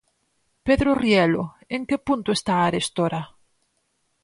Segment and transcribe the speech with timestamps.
[0.67, 1.43] Pedro Rielo,
[1.75, 3.21] en que punto está arestora?